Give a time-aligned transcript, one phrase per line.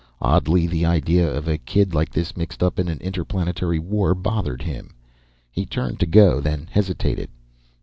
[0.19, 4.63] Oddly, the idea of a kid like this mixed up in an interplanetary war bothered
[4.63, 4.95] him.
[5.51, 7.29] He turned to go, then hesitated.